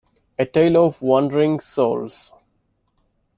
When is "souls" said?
1.59-2.33